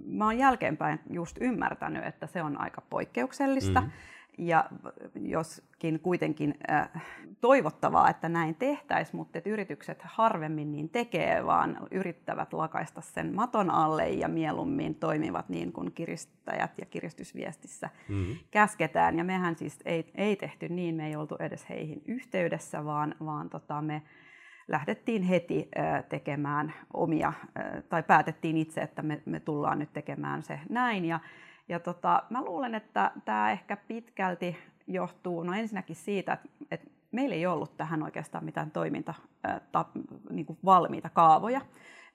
[0.05, 3.81] mä oon jälkeenpäin just ymmärtänyt, että se on aika poikkeuksellista.
[3.81, 4.65] Mm-hmm ja
[5.15, 6.89] joskin kuitenkin äh,
[7.41, 13.69] toivottavaa, että näin tehtäisiin, mutta että yritykset harvemmin niin tekee, vaan yrittävät lakaista sen maton
[13.69, 18.35] alle ja mieluummin toimivat niin kuin kiristäjät ja kiristysviestissä mm-hmm.
[18.51, 19.17] käsketään.
[19.17, 23.49] Ja mehän siis ei, ei tehty niin, me ei oltu edes heihin yhteydessä, vaan, vaan
[23.49, 24.01] tota me
[24.67, 30.43] lähdettiin heti äh, tekemään omia, äh, tai päätettiin itse, että me, me tullaan nyt tekemään
[30.43, 31.05] se näin.
[31.05, 31.19] Ja
[31.69, 37.35] ja tota, mä luulen, että tämä ehkä pitkälti johtuu no ensinnäkin siitä, että, että meillä
[37.35, 39.13] ei ollut tähän oikeastaan mitään toiminta,
[39.71, 39.85] ta,
[40.29, 41.61] niin kuin valmiita kaavoja.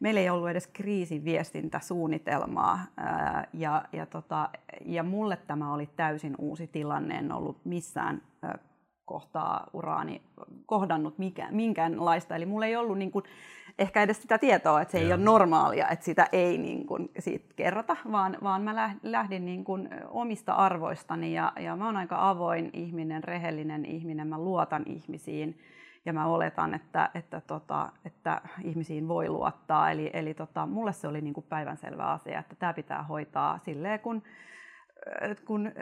[0.00, 2.78] Meillä ei ollut edes kriisin viestintäsuunnitelmaa
[3.52, 4.50] ja, ja, tota,
[4.84, 7.14] ja mulle tämä oli täysin uusi tilanne.
[7.14, 8.22] En ollut missään
[9.04, 10.22] kohtaa uraani
[10.66, 12.37] kohdannut mikä, minkäänlaista.
[12.37, 13.24] Eli mulla ei ollut niin kuin,
[13.78, 15.06] ehkä edes sitä tietoa, että se Joo.
[15.06, 19.64] ei ole normaalia, että sitä ei niin kuin, siitä kerrota, vaan, vaan mä lähdin niin
[19.64, 25.58] kuin, omista arvoistani ja, ja mä oon aika avoin ihminen, rehellinen ihminen, mä luotan ihmisiin
[26.06, 29.90] ja mä oletan, että, että, tota, että ihmisiin voi luottaa.
[29.90, 34.00] Eli, eli tota, mulle se oli niin kuin päivänselvä asia, että tämä pitää hoitaa silleen,
[34.00, 34.22] kun
[35.44, 35.72] kun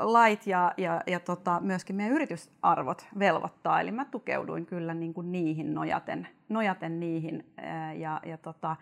[0.00, 3.80] lait ja, ja, ja tota, myöskin meidän yritysarvot velvoittaa.
[3.80, 7.52] Eli mä tukeuduin kyllä niin kuin niihin nojaten, nojaten niihin
[7.96, 8.76] ja, ja tota,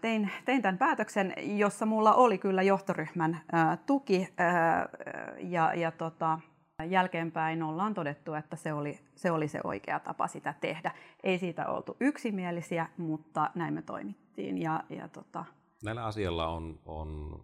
[0.00, 3.40] tein, tein tämän päätöksen, jossa mulla oli kyllä johtoryhmän
[3.86, 4.28] tuki
[5.38, 6.38] ja, ja tota,
[6.84, 10.92] jälkeenpäin ollaan todettu, että se oli, se oli se oikea tapa sitä tehdä.
[11.24, 14.62] Ei siitä oltu yksimielisiä, mutta näin me toimittiin.
[14.62, 15.44] Ja, ja tota...
[15.84, 17.40] Näillä asialla on, on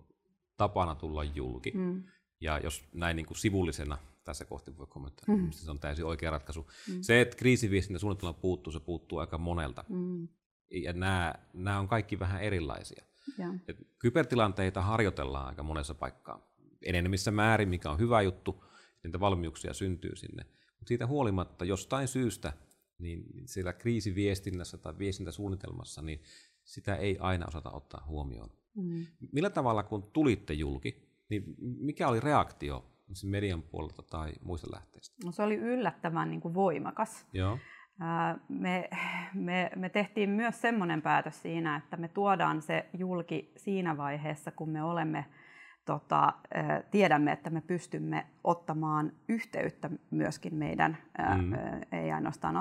[0.57, 1.73] tapana tulla julki.
[1.75, 2.03] Mm.
[2.41, 5.51] Ja jos näin niin kuin sivullisena tässä kohti voi kommentoida, mm.
[5.51, 6.71] se on täysin oikea ratkaisu.
[6.89, 7.03] Mm.
[7.03, 9.85] Se, että kriisiviestintä suunnitelma puuttuu, se puuttuu aika monelta.
[9.89, 10.29] Mm.
[10.71, 13.05] Ja nämä, nämä on kaikki vähän erilaisia.
[13.39, 13.55] Ja.
[13.69, 16.53] Et kybertilanteita harjoitellaan aika monessa paikkaa.
[16.85, 18.65] Enenemissä määrin, mikä on hyvä juttu,
[19.03, 20.47] niitä valmiuksia syntyy sinne.
[20.79, 22.53] Mutta siitä huolimatta jostain syystä,
[22.99, 26.23] niin siellä kriisiviestinnässä tai viestintäsuunnitelmassa, niin
[26.65, 28.51] sitä ei aina osata ottaa huomioon.
[28.77, 29.07] Mm.
[29.33, 32.85] Millä tavalla, kun tulitte julki, niin mikä oli reaktio
[33.25, 35.17] median puolelta tai muista lähteistä?
[35.25, 37.27] No, se oli yllättävän niin kuin voimakas.
[37.33, 37.59] Joo.
[38.49, 38.89] Me,
[39.35, 44.69] me, me tehtiin myös semmoinen päätös siinä, että me tuodaan se julki siinä vaiheessa, kun
[44.69, 45.27] me olemme
[45.85, 46.33] tota,
[46.91, 50.99] tiedämme, että me pystymme ottamaan yhteyttä myöskin meidän,
[51.43, 51.53] mm.
[51.93, 52.57] ei ainoastaan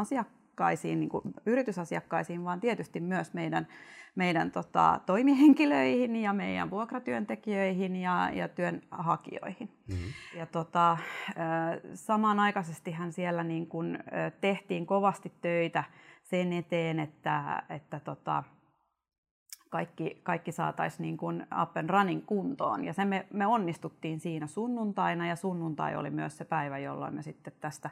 [0.52, 3.68] asiakkaisiin, niin kuin yritysasiakkaisiin, vaan tietysti myös meidän
[4.16, 9.70] meidän tota, toimihenkilöihin ja meidän vuokratyöntekijöihin ja, ja työnhakijoihin.
[9.88, 10.14] Mm-hmm.
[10.40, 10.98] Ja tota,
[11.94, 14.00] samanaikaisestihan siellä niin kun,
[14.42, 15.84] tehtiin kovasti töitä
[16.24, 18.44] sen eteen, että, että tota,
[19.72, 22.84] kaikki, kaikki saataisiin niin kuin up and running kuntoon.
[22.84, 27.22] Ja se me, me onnistuttiin siinä sunnuntaina ja sunnuntai oli myös se päivä, jolloin me
[27.22, 27.90] sitten tästä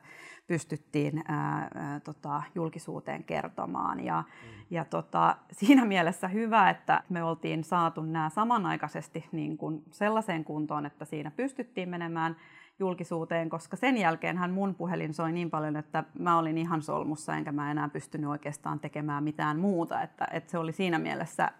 [0.48, 4.06] pystyttiin ää, ää, tota, julkisuuteen kertomaan.
[4.06, 4.65] Ja, mm.
[4.70, 10.86] ja tota, siinä mielessä hyvä, että me oltiin saatu nämä samanaikaisesti niin kuin sellaiseen kuntoon,
[10.86, 12.36] että siinä pystyttiin menemään
[12.80, 17.36] julkisuuteen, koska sen jälkeen hän mun puhelin soi niin paljon, että mä olin ihan solmussa,
[17.36, 20.02] enkä mä enää pystynyt oikeastaan tekemään mitään muuta.
[20.02, 21.52] Että, että se oli siinä mielessä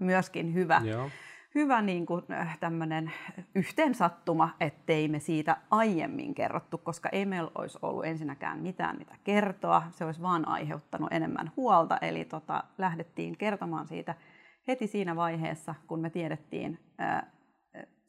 [0.00, 1.10] myöskin hyvä, Joo.
[1.54, 2.24] hyvä niin kuin,
[2.60, 3.12] tämmöinen
[3.54, 9.82] yhteensattuma, ettei me siitä aiemmin kerrottu, koska ei meillä olisi ollut ensinnäkään mitään mitä kertoa.
[9.90, 14.14] Se olisi vaan aiheuttanut enemmän huolta, eli tota, lähdettiin kertomaan siitä
[14.68, 16.78] heti siinä vaiheessa, kun me tiedettiin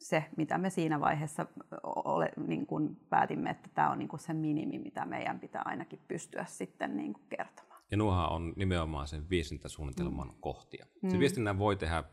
[0.00, 1.46] se, mitä me siinä vaiheessa
[1.82, 6.00] ole, niin kuin päätimme, että tämä on niin kuin se minimi, mitä meidän pitää ainakin
[6.08, 7.69] pystyä sitten niin kuin kertomaan.
[7.90, 10.40] Ja nuohan on nimenomaan sen viestintäsuunnitelman mm.
[10.40, 10.86] kohtia.
[11.02, 11.10] Mm.
[11.10, 12.04] Se viestinnän voi tehdä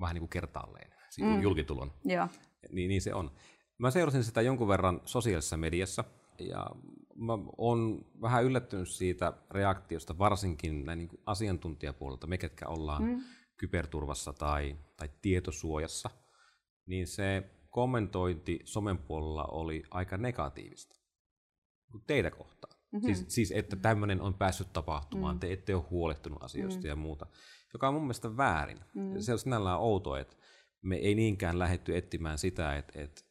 [0.00, 1.42] vähän niin kuin kertaalleen, mm.
[1.42, 1.92] julkitulon.
[2.04, 2.28] Joo.
[2.72, 3.30] Niin, niin se on.
[3.78, 6.04] Mä seurasin sitä jonkun verran sosiaalisessa mediassa,
[6.38, 6.66] ja
[7.14, 13.20] mä oon vähän yllättynyt siitä reaktiosta, varsinkin näin niin kuin asiantuntijapuolelta, me ketkä ollaan mm.
[13.56, 16.10] kyberturvassa tai, tai tietosuojassa,
[16.86, 20.96] niin se kommentointi somen puolella oli aika negatiivista
[22.06, 22.73] teitä kohtaan.
[22.94, 23.14] Mm-hmm.
[23.14, 25.40] Siis, siis, että tämmöinen on päässyt tapahtumaan, mm.
[25.40, 26.86] te ette ole huolehtunut asioista mm.
[26.86, 27.26] ja muuta,
[27.72, 28.80] joka on mun mielestä väärin.
[28.94, 29.20] Mm.
[29.20, 30.36] Se on sinällään outo, että
[30.82, 33.22] me ei niinkään lähetty etsimään sitä, että, että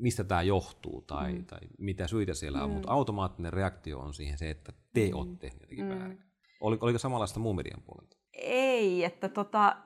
[0.00, 1.46] mistä tämä johtuu tai, mm.
[1.46, 2.64] tai mitä syitä siellä mm.
[2.64, 5.16] on, mutta automaattinen reaktio on siihen se, että te mm.
[5.16, 5.98] olette tehneet jotenkin mm.
[5.98, 6.24] väärin.
[6.60, 8.16] Oliko, oliko samanlaista muun median puolelta?
[8.32, 9.76] Ei, että tota,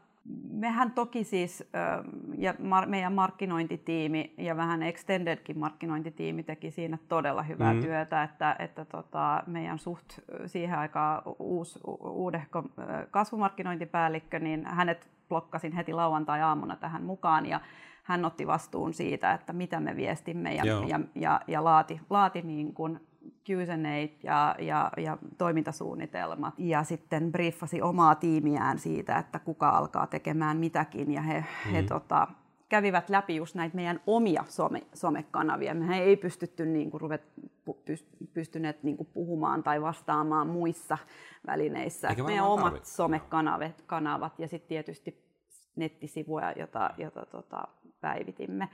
[0.51, 1.65] mehän toki siis,
[2.39, 2.55] ja
[2.87, 7.81] meidän markkinointitiimi ja vähän extendedkin markkinointitiimi teki siinä todella hyvää mm.
[7.81, 12.63] työtä, että, että tota, meidän suht siihen aikaan uusi, uudehko
[13.11, 17.61] kasvumarkkinointipäällikkö, niin hänet blokkasin heti lauantai-aamuna tähän mukaan ja
[18.03, 22.75] hän otti vastuun siitä, että mitä me viestimme ja, ja, ja, ja laati, laati niin
[22.75, 23.01] kuin
[23.49, 30.57] Q&A ja, ja, ja toimintasuunnitelmat ja sitten briefasi omaa tiimiään siitä, että kuka alkaa tekemään
[30.57, 31.73] mitäkin ja he, mm.
[31.73, 32.29] he tota,
[32.69, 35.75] kävivät läpi just näitä meidän omia some, somekanavia.
[35.75, 37.23] Mehän ei pystytty niin kuin, ruvet,
[38.35, 40.99] pystyneet niin kuin, puhumaan tai vastaamaan muissa
[41.47, 42.09] välineissä.
[42.09, 42.93] Eikä meidän omat tarvitse.
[42.93, 45.25] somekanavat kanavat, ja sitten tietysti
[45.77, 47.69] nettisivuja, jota, jota tota,
[48.01, 48.69] päivitimme.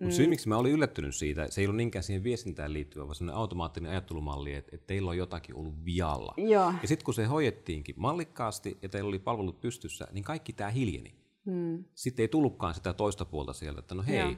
[0.00, 0.16] Mutta mm.
[0.16, 3.38] syy, miksi mä olin yllättynyt siitä, se ei ollut niinkään siihen viestintään liittyvä, vaan sellainen
[3.40, 6.34] automaattinen ajattelumalli, että, että teillä on jotakin ollut vialla.
[6.36, 6.72] Joo.
[6.82, 11.14] Ja sitten kun se hoidettiinkin mallikkaasti ja teillä oli palvelut pystyssä, niin kaikki tämä hiljeni.
[11.44, 11.84] Mm.
[11.94, 14.34] Sitten ei tullutkaan sitä toista puolta sieltä, että no hei, Joo.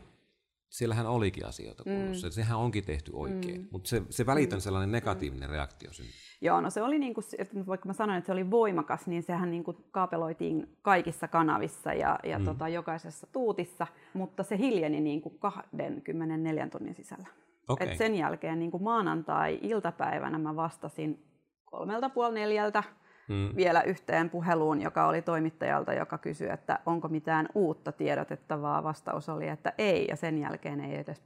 [0.68, 2.26] Siellähän olikin asioita kunnossa.
[2.26, 2.30] Mm.
[2.30, 3.68] Sehän onkin tehty oikein, mm.
[3.70, 4.60] mutta se, se välitön mm.
[4.60, 5.52] sellainen negatiivinen mm.
[5.52, 6.14] reaktio syntyy.
[6.40, 7.24] Joo, no se oli niin kuin,
[7.66, 12.18] vaikka mä sanoin, että se oli voimakas, niin sehän niin kuin kaapeloitiin kaikissa kanavissa ja,
[12.24, 12.44] ja mm.
[12.44, 17.28] tota, jokaisessa tuutissa, mutta se hiljeni niin kuin 24 tunnin sisällä.
[17.68, 17.88] Okay.
[17.88, 21.24] Et sen jälkeen niin kuin maanantai-iltapäivänä mä vastasin
[21.64, 22.82] kolmelta puoli neljältä
[23.28, 23.56] mm.
[23.56, 28.82] vielä yhteen puheluun, joka oli toimittajalta, joka kysyi, että onko mitään uutta tiedotettavaa.
[28.82, 31.22] Vastaus oli, että ei, ja sen jälkeen ei edes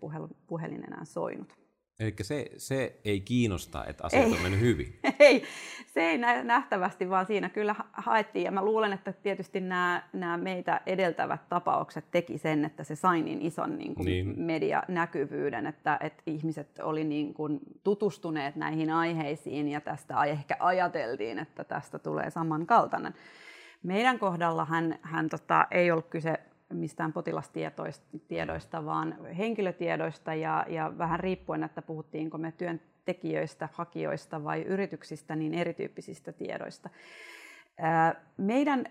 [0.47, 1.62] puhelin enää soinut.
[2.03, 4.33] Eli se, se ei kiinnosta, että asiat ei.
[4.33, 4.99] on mennyt hyvin.
[5.19, 5.43] ei,
[5.95, 8.45] se ei nähtävästi, vaan siinä kyllä haettiin.
[8.45, 13.23] Ja mä luulen, että tietysti nämä, nämä meitä edeltävät tapaukset teki sen, että se sai
[13.23, 14.41] niin ison niin kuin niin.
[14.41, 21.65] medianäkyvyyden, että, että ihmiset oli niin kuin tutustuneet näihin aiheisiin ja tästä ehkä ajateltiin, että
[21.65, 23.15] tästä tulee samankaltainen.
[23.83, 26.35] Meidän kohdalla hän, hän tota, ei ollut kyse
[26.73, 35.37] mistään potilastiedoista, vaan henkilötiedoista ja, ja vähän riippuen, että puhuttiinko me työntekijöistä, hakijoista vai yrityksistä,
[35.37, 36.91] niin erityyppisistä tiedoista.
[38.37, 38.87] Meidän,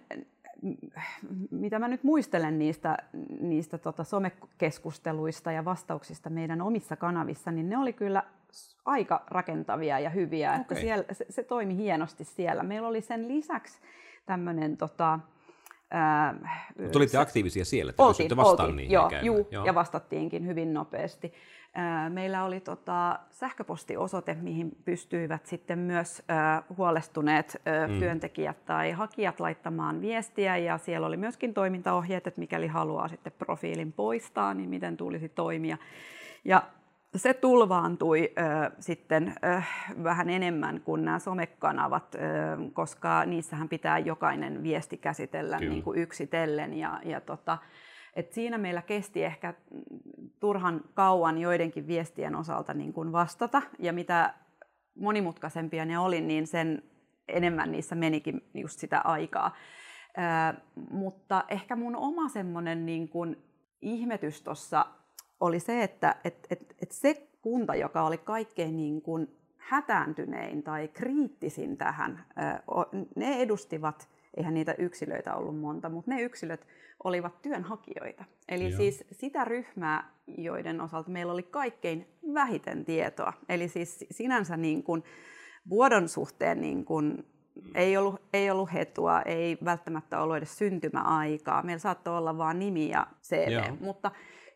[1.52, 2.98] mitä mä nyt muistelen niistä,
[3.40, 8.24] niistä tota somekeskusteluista ja vastauksista meidän omissa kanavissa, niin ne oli kyllä
[8.86, 10.62] aika rakentavia ja hyviä, okay.
[10.62, 12.64] että siellä, se, se toimi hienosti siellä.
[12.64, 13.82] Meillä oli sen lisäksi
[14.26, 15.20] tämmöinen tota,
[15.94, 16.36] Ää,
[16.92, 21.34] Tulitte aktiivisia siellä, että oltiin, vastaan oltiin, niihin joo, juu, joo, ja vastattiinkin hyvin nopeasti.
[22.10, 26.24] meillä oli tota, sähköpostiosoite, mihin pystyivät sitten myös
[26.78, 28.00] huolestuneet mm.
[28.00, 33.94] työntekijät tai hakijat laittamaan viestiä, ja siellä oli myöskin toimintaohjeet, että mikäli haluaa sitten profiilin
[33.94, 35.78] poistaa, niin miten tulisi toimia.
[36.46, 36.64] Ja
[37.16, 39.62] se tulvaantui ö, sitten ö,
[40.04, 42.20] vähän enemmän kuin nämä somekanavat, ö,
[42.74, 46.74] koska niissähän pitää jokainen viesti käsitellä niin kuin yksitellen.
[46.74, 47.58] Ja, ja tota,
[48.16, 49.54] et siinä meillä kesti ehkä
[50.40, 54.34] turhan kauan joidenkin viestien osalta niin kuin vastata, ja mitä
[54.96, 56.84] monimutkaisempia ne oli, niin sen
[57.28, 59.56] enemmän niissä menikin just sitä aikaa.
[60.18, 63.38] Ö, mutta ehkä mun oma semmoinen niin kuin
[63.82, 64.86] ihmetys tuossa
[65.42, 69.28] oli se, että et, et, et se kunta, joka oli kaikkein niin kuin
[69.58, 72.26] hätääntynein tai kriittisin tähän,
[73.16, 76.68] ne edustivat, eihän niitä yksilöitä ollut monta, mutta ne yksilöt
[77.04, 78.24] olivat työnhakijoita.
[78.50, 78.78] Eli Joo.
[78.78, 83.34] siis sitä ryhmää, joiden osalta meillä oli kaikkein vähiten tietoa.
[83.50, 85.04] Eli siis sinänsä niin kuin
[85.70, 87.26] vuodon suhteen niin kuin
[87.76, 91.64] ei ollut, ei ollut hetua, ei välttämättä ollut edes syntymäaikaa.
[91.64, 93.78] Meillä saattoi olla vain nimi ja CV, Joo.
[93.80, 94.12] mutta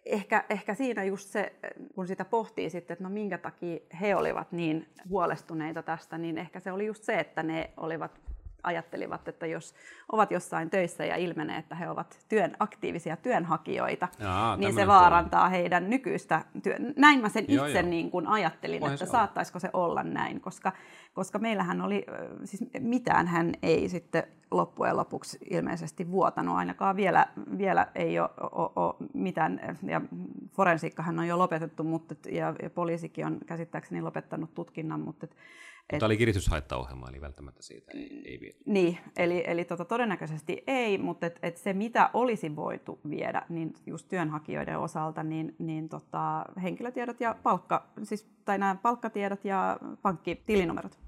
[0.06, 1.54] ehkä, ehkä siinä just se,
[1.96, 6.60] kun sitä pohtii sitten, että no minkä takia he olivat niin huolestuneita tästä, niin ehkä
[6.60, 8.25] se oli just se, että ne olivat
[8.66, 9.74] ajattelivat, että jos
[10.12, 15.42] ovat jossain töissä ja ilmenee, että he ovat työn, aktiivisia työnhakijoita, Jaa, niin se vaarantaa
[15.42, 15.50] tuo.
[15.50, 16.76] heidän nykyistä työ...
[16.98, 17.90] Näin mä sen joo, itse joo.
[17.90, 20.72] Niin kuin ajattelin, Voin että se saattaisiko se olla näin, koska,
[21.14, 22.06] koska meillähän oli,
[22.44, 28.70] siis mitään hän ei sitten loppujen lopuksi ilmeisesti vuotanut, ainakaan vielä, vielä ei ole, ole,
[28.76, 30.02] ole mitään, ja
[30.52, 35.28] forensiikkahan on jo lopetettu, mutta, ja, ja poliisikin on käsittääkseni lopettanut tutkinnan, mutta
[35.92, 38.64] mutta oli kiristyshaittaohjelma, eli välttämättä siitä ei, ei viety.
[38.66, 43.74] Niin, eli, eli tota, todennäköisesti ei, mutta et, et se mitä olisi voitu viedä, niin
[43.86, 51.00] just työnhakijoiden osalta, niin, niin tota, henkilötiedot ja palkka, siis, tai nämä palkkatiedot ja pankkitilinumerot.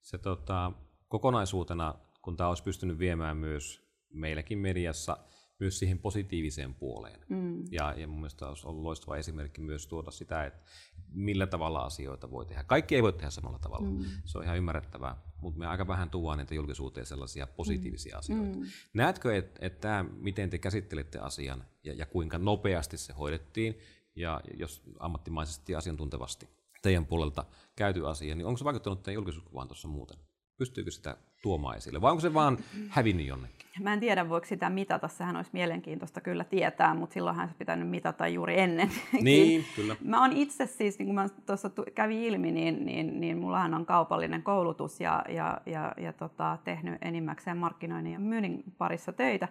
[0.00, 0.72] Se tota,
[1.08, 5.18] kokonaisuutena, kun tämä olisi pystynyt viemään myös meilläkin mediassa–
[5.60, 7.20] myös siihen positiiviseen puoleen.
[7.28, 7.64] Mm.
[7.70, 10.70] Ja, ja mun mielestä olisi ollut loistava esimerkki myös tuoda sitä, että
[11.12, 12.62] millä tavalla asioita voi tehdä.
[12.62, 14.04] Kaikki ei voi tehdä samalla tavalla, mm.
[14.24, 18.18] se on ihan ymmärrettävää, mutta me aika vähän tuodaan niitä julkisuuteen sellaisia positiivisia mm.
[18.18, 18.58] asioita.
[18.58, 18.66] Mm.
[18.94, 23.78] Näetkö, että et tämä, miten te käsittelette asian ja, ja kuinka nopeasti se hoidettiin,
[24.16, 26.48] ja jos ammattimaisesti ja asiantuntevasti
[26.82, 27.44] teidän puolelta
[27.76, 30.18] käyty asia, niin onko se vaikuttanut teidän julkisuuskuvaan tuossa muuten?
[30.56, 33.58] Pystyykö sitä tuomaan esille, vai onko se vaan hävinnyt jonnekin?
[33.82, 35.08] Mä en tiedä, voiko sitä mitata.
[35.08, 38.90] Sehän olisi mielenkiintoista kyllä tietää, mutta silloinhan se pitänyt mitata juuri ennen.
[39.20, 39.96] Niin, kyllä.
[40.04, 43.86] Mä oon itse siis, niin kuin mä tuossa kävi ilmi, niin, niin, niin mullahan on
[43.86, 49.48] kaupallinen koulutus ja, ja, ja, ja tota, tehnyt enimmäkseen markkinoinnin ja myynnin parissa töitä.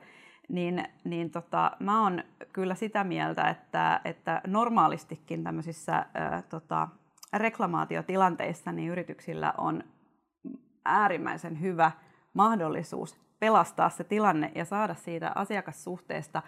[0.49, 2.23] Niin, niin tota, mä oon
[2.53, 6.87] kyllä sitä mieltä, että, että normaalistikin tämmöisissä ää, tota,
[7.33, 9.83] reklamaatiotilanteissa niin yrityksillä on
[10.87, 11.91] äärimmäisen hyvä
[12.33, 16.41] mahdollisuus pelastaa se tilanne ja saada siitä asiakassuhteesta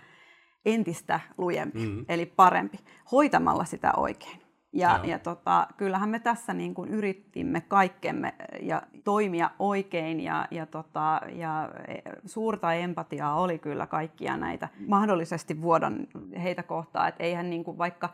[0.66, 2.06] entistä lujempi, mm-hmm.
[2.10, 2.78] eli parempi,
[3.12, 4.42] hoitamalla sitä oikein.
[4.74, 10.66] Ja, ja tota, kyllähän me tässä niin kuin yritimme kaikkemme ja toimia oikein ja, ja,
[10.66, 11.94] tota, ja e,
[12.26, 16.08] suurta empatiaa oli kyllä kaikkia näitä mahdollisesti vuodon
[16.44, 17.10] heitä kohtaan.
[17.10, 18.10] Että eihän niin kuin vaikka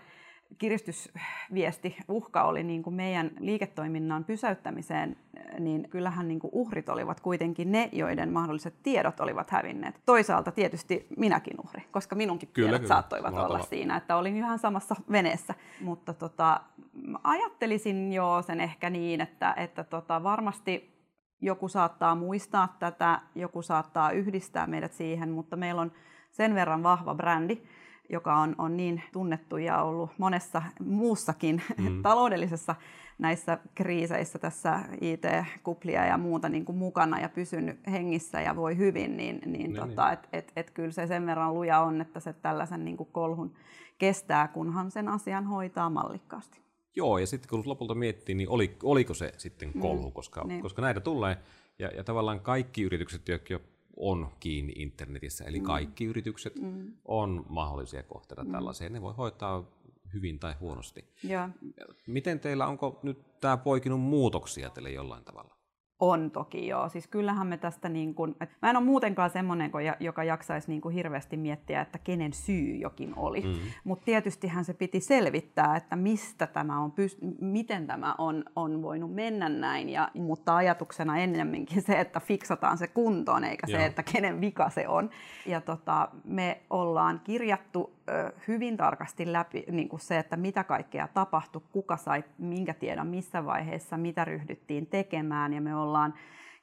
[0.58, 5.18] kiristysviesti, uhka oli niin kuin meidän liiketoiminnan pysäyttämiseen,
[5.60, 10.02] niin kyllähän niin kuin uhrit olivat kuitenkin ne, joiden mahdolliset tiedot olivat hävinneet.
[10.06, 12.88] Toisaalta tietysti minäkin uhri, koska minunkin kyllä, tiedot kyllä.
[12.88, 15.54] saattoivat Mulla olla siinä, että olin ihan samassa veneessä.
[15.82, 16.62] Mutta tota,
[17.24, 20.96] ajattelisin jo sen ehkä niin, että, että tota, varmasti
[21.42, 25.92] joku saattaa muistaa tätä, joku saattaa yhdistää meidät siihen, mutta meillä on
[26.32, 27.62] sen verran vahva brändi,
[28.10, 32.02] joka on, on niin tunnettu ja ollut monessa muussakin mm.
[32.04, 32.76] taloudellisessa
[33.18, 39.18] näissä kriiseissä tässä IT-kuplia ja muuta niin kuin mukana ja pysynyt hengissä ja voi hyvin,
[39.18, 40.14] niin, niin, niin tota, niin.
[40.14, 43.54] et, et, et kyllä se sen verran luja on, että se tällaisen niin kuin kolhun
[43.98, 46.66] kestää, kunhan sen asian hoitaa mallikkaasti.
[46.96, 49.82] Joo, ja sitten kun lopulta miettii, niin oli, oliko se sitten mm.
[49.82, 50.14] kolhu, mm.
[50.14, 50.62] koska, niin.
[50.62, 51.38] koska näitä tulee,
[51.80, 53.60] ja, ja tavallaan kaikki yritykset, jotka
[53.98, 55.66] on kiinni internetissä, eli mm.
[55.66, 56.94] kaikki yritykset mm.
[57.06, 58.52] on mahdollisia kohteita mm.
[58.52, 58.94] tällaiseen.
[58.94, 59.72] Ne voi hoitaa
[60.14, 61.06] hyvin tai huonosti.
[61.24, 61.50] Ja.
[62.08, 65.55] Miten teillä, onko nyt tämä poikinut muutoksia teille jollain tavalla?
[66.00, 66.90] On toki joo.
[66.90, 70.82] Siis kyllähän me tästä, niin kuin, että mä en ole muutenkaan semmoinen, joka jaksaisi niin
[70.82, 73.42] kuin hirveästi miettiä, että kenen syy jokin oli.
[73.42, 73.54] Mm.
[73.84, 76.94] Mutta tietystihän se piti selvittää, että mistä tämä on,
[77.42, 79.90] miten tämä on, on voinut mennä näin.
[79.90, 83.80] Ja, mutta ajatuksena ennemminkin se, että fiksataan se kuntoon, eikä joo.
[83.80, 85.10] se, että kenen vika se on.
[85.46, 87.95] Ja tota, me ollaan kirjattu
[88.48, 93.46] hyvin tarkasti läpi niin kuin se, että mitä kaikkea tapahtui, kuka sai minkä tiedon missä
[93.46, 95.54] vaiheessa, mitä ryhdyttiin tekemään.
[95.54, 96.14] Ja me ollaan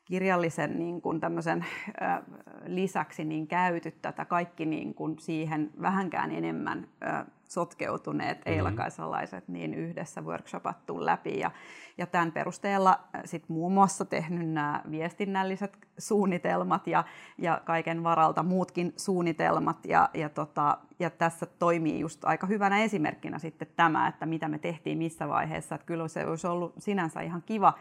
[0.04, 2.22] kirjallisen niin kuin tämmöisen, ö,
[2.66, 8.52] lisäksi niin käyty tätä kaikki niin kuin siihen vähänkään enemmän ö, sotkeutuneet mm-hmm.
[8.52, 11.38] eilakaisalaiset niin yhdessä workshopattu läpi.
[11.38, 11.50] Ja,
[11.98, 17.04] ja tämän perusteella sit muun muassa tehnyt nämä viestinnälliset suunnitelmat ja,
[17.38, 19.84] ja kaiken varalta muutkin suunnitelmat.
[19.84, 24.58] Ja, ja, tota, ja tässä toimii just aika hyvänä esimerkkinä sitten tämä, että mitä me
[24.58, 25.74] tehtiin missä vaiheessa.
[25.74, 27.74] Että kyllä se olisi ollut sinänsä ihan kiva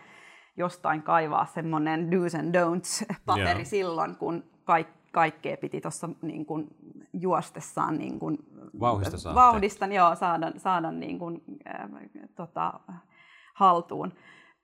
[0.58, 3.66] jostain kaivaa semmoinen do's and don'ts-paperi yeah.
[3.66, 6.46] silloin, kun kaikki kaikkea piti tuossa niin
[7.14, 8.38] juostessaan niin kuin,
[8.80, 11.90] Vauhdista, vauhdista joo, saada, saada niin kuin, äh,
[12.36, 12.80] tota,
[13.54, 14.14] haltuun.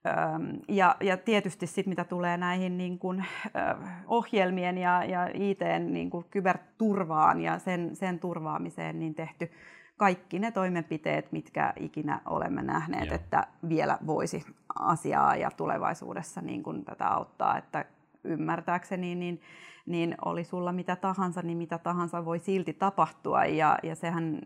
[0.08, 3.20] Ähm, ja, ja tietysti sit, mitä tulee näihin niin kuin,
[3.56, 9.52] äh, ohjelmien ja, ja IT niin kuin kyberturvaan ja sen, sen turvaamiseen, niin tehty
[9.98, 13.16] kaikki ne toimenpiteet, mitkä ikinä olemme nähneet, Joo.
[13.16, 14.46] että vielä voisi
[14.80, 17.58] asiaa ja tulevaisuudessa niin kuin tätä auttaa.
[17.58, 17.86] Että
[18.28, 19.42] ymmärtääkseni, niin,
[19.86, 23.46] niin oli sulla mitä tahansa, niin mitä tahansa voi silti tapahtua.
[23.46, 24.40] Ja, ja sehän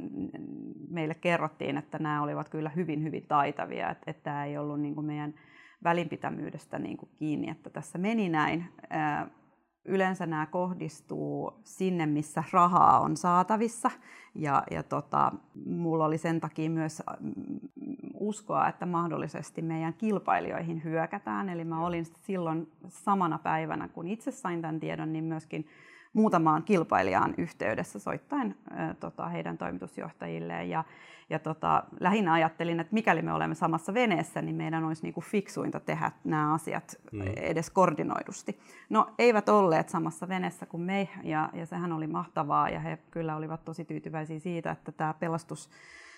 [0.89, 4.95] meille kerrottiin, että nämä olivat kyllä hyvin, hyvin taitavia, että, että tämä ei ollut niin
[4.95, 5.33] kuin meidän
[5.83, 8.65] välinpitämyydestä niin kuin kiinni, että tässä meni näin.
[9.85, 13.91] Yleensä nämä kohdistuu sinne, missä rahaa on saatavissa.
[14.35, 15.31] Ja, ja tota,
[15.65, 17.03] mulla oli sen takia myös
[18.19, 21.49] uskoa, että mahdollisesti meidän kilpailijoihin hyökätään.
[21.49, 25.67] Eli mä olin silloin samana päivänä, kun itse sain tämän tiedon, niin myöskin
[26.13, 28.55] muutamaan kilpailijaan yhteydessä soittain
[28.99, 30.69] tota, heidän toimitusjohtajilleen.
[30.69, 30.83] Ja,
[31.29, 35.79] ja tota, lähinnä ajattelin, että mikäli me olemme samassa veneessä, niin meidän olisi niinku fiksuinta
[35.79, 37.21] tehdä nämä asiat mm.
[37.35, 38.59] edes koordinoidusti.
[38.89, 43.35] No eivät olleet samassa veneessä kuin me, ja, ja sehän oli mahtavaa, ja he kyllä
[43.35, 45.69] olivat tosi tyytyväisiä siitä, että tämä pelastus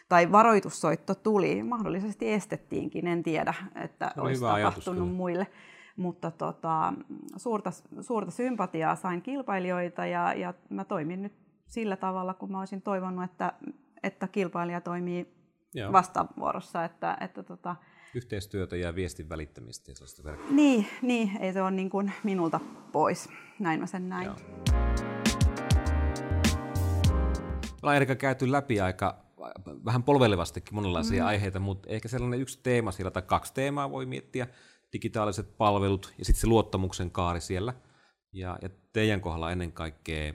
[0.09, 5.47] tai varoitussoitto tuli, mahdollisesti estettiinkin, en tiedä, että no, olisi tapahtunut ajatus, muille.
[5.95, 6.93] Mutta tota,
[7.35, 11.33] suurta, suurta sympatiaa sain kilpailijoita ja, ja mä toimin nyt
[11.67, 13.53] sillä tavalla, kun mä olisin toivonut, että,
[14.03, 15.33] että kilpailija toimii
[15.73, 15.91] Joo.
[15.91, 16.85] vastavuorossa.
[16.85, 17.75] Että, että tota,
[18.15, 22.59] Yhteistyötä ja viestin välittämistä ja sellaista Niin, niin, ei se ole niin kuin minulta
[22.91, 23.29] pois.
[23.59, 24.25] Näin mä sen näin.
[24.25, 24.35] Joo.
[27.81, 29.23] Ollaan Erika käyty läpi aika
[29.85, 31.27] vähän polvelevastikin monenlaisia mm.
[31.27, 34.47] aiheita, mutta ehkä sellainen yksi teema siellä tai kaksi teemaa voi miettiä,
[34.93, 37.73] digitaaliset palvelut ja sitten se luottamuksen kaari siellä.
[38.33, 40.33] Ja, ja teidän kohdalla ennen kaikkea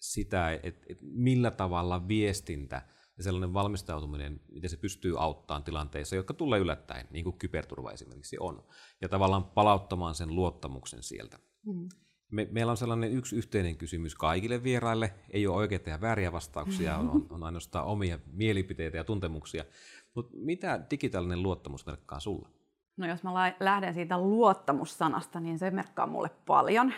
[0.00, 2.82] sitä, että et millä tavalla viestintä
[3.16, 8.36] ja sellainen valmistautuminen, miten se pystyy auttamaan tilanteissa, jotka tulee yllättäen, niin kuin kyberturva esimerkiksi
[8.40, 8.64] on,
[9.00, 11.38] ja tavallaan palauttamaan sen luottamuksen sieltä.
[11.66, 11.88] Mm.
[12.30, 16.98] Me, meillä on sellainen yksi yhteinen kysymys kaikille vieraille, ei ole oikeita ja vääriä vastauksia,
[17.12, 19.64] on, on ainoastaan omia mielipiteitä ja tuntemuksia.
[20.14, 22.48] Mutta mitä digitaalinen luottamus merkkaa sulle?
[22.96, 26.92] No jos mä lähden siitä luottamussanasta, niin se merkkaa mulle paljon.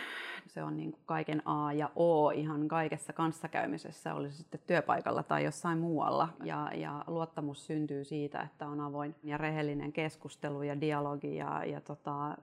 [0.47, 5.43] Se on niin kuin kaiken A ja O ihan kaikessa kanssakäymisessä, oli sitten työpaikalla tai
[5.43, 6.29] jossain muualla.
[6.43, 11.81] Ja, ja luottamus syntyy siitä, että on avoin ja rehellinen keskustelu ja dialogi ja, ja
[11.81, 12.37] tota,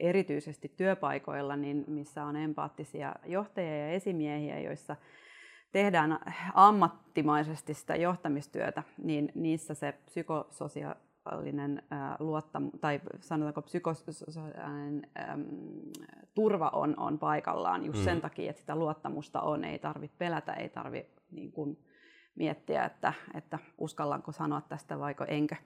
[0.00, 4.96] erityisesti työpaikoilla, niin missä on empaattisia johtajia ja esimiehiä, joissa
[5.72, 6.18] tehdään
[6.54, 9.94] ammattimaisesti sitä johtamistyötä, niin niissä se
[11.24, 11.82] psykologinen
[12.18, 15.44] luottam, tai sanotaanko psykososiaalinen äm,
[16.34, 18.04] turva on, on paikallaan just mm.
[18.04, 21.78] sen takia, että sitä luottamusta on, ei tarvitse pelätä, ei tarvitse niin kuin,
[22.34, 25.56] miettiä, että, että uskallanko sanoa tästä vaiko enkö.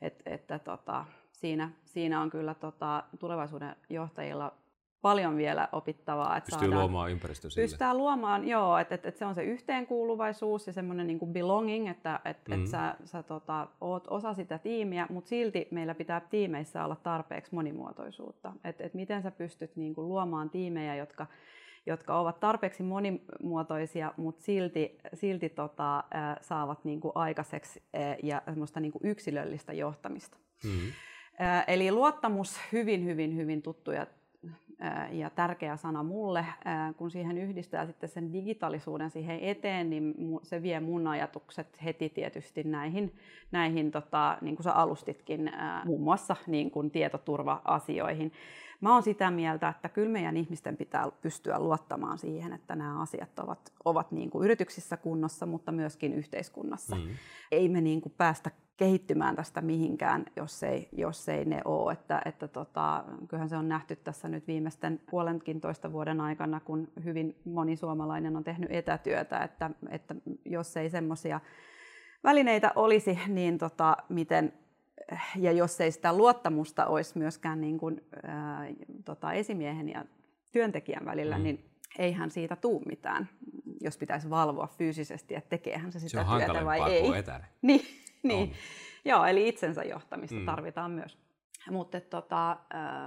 [0.00, 4.54] Et, että, tota, siinä, siinä on kyllä tota, tulevaisuuden johtajilla
[5.02, 6.36] paljon vielä opittavaa.
[6.36, 7.64] Että Pystyy saadaan, luomaan ympäristö sille.
[7.64, 11.88] Pystytään luomaan, joo, että et, et se on se yhteenkuuluvaisuus ja semmoinen niin kuin belonging,
[11.88, 12.54] että et, mm.
[12.54, 17.54] et sä, sä tota, oot osa sitä tiimiä, mutta silti meillä pitää tiimeissä olla tarpeeksi
[17.54, 18.52] monimuotoisuutta.
[18.64, 21.26] Että et miten sä pystyt niin kuin luomaan tiimejä, jotka
[21.86, 28.42] jotka ovat tarpeeksi monimuotoisia, mutta silti, silti tota, äh, saavat niin kuin aikaiseksi äh, ja
[28.44, 30.38] semmoista niin kuin yksilöllistä johtamista.
[30.64, 30.92] Mm-hmm.
[31.40, 33.90] Äh, eli luottamus, hyvin, hyvin, hyvin tuttu
[35.10, 36.46] ja tärkeä sana mulle.
[36.96, 42.62] Kun siihen yhdistää sitten sen digitaalisuuden siihen eteen, niin se vie mun ajatukset heti tietysti
[42.62, 43.14] näihin,
[43.52, 45.52] näihin tota, niin kuin sä alustitkin,
[45.84, 48.32] muun muassa niin kuin tietoturva-asioihin.
[48.80, 53.38] Mä oon sitä mieltä, että kyllä meidän ihmisten pitää pystyä luottamaan siihen, että nämä asiat
[53.38, 56.96] ovat, ovat niin kuin yrityksissä kunnossa, mutta myöskin yhteiskunnassa.
[56.96, 57.02] Mm.
[57.52, 58.50] Ei me niin kuin päästä
[58.80, 61.92] kehittymään tästä mihinkään, jos ei, jos ei ne ole.
[61.92, 66.88] Että, että tota, kyllähän se on nähty tässä nyt viimeisten puolenkin toista vuoden aikana, kun
[67.04, 70.14] hyvin moni suomalainen on tehnyt etätyötä, että, että
[70.44, 71.40] jos ei semmoisia
[72.24, 74.52] välineitä olisi, niin tota, miten,
[75.36, 78.66] ja jos ei sitä luottamusta olisi myöskään niin kuin, ää,
[79.04, 80.04] tota, esimiehen ja
[80.52, 81.44] työntekijän välillä, mm.
[81.44, 83.28] niin eihän siitä tuu mitään,
[83.80, 87.18] jos pitäisi valvoa fyysisesti, että tekeehän se sitä se on työtä vai ei.
[87.18, 87.44] Etänä.
[87.62, 87.80] Niin,
[88.28, 88.52] niin.
[89.04, 90.46] Joo, eli itsensä johtamista mm.
[90.46, 91.18] tarvitaan myös.
[91.70, 92.56] Mutta tota,